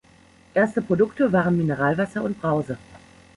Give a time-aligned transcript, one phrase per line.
[0.55, 2.79] Erste Produkte waren Mineralwasser und Brause.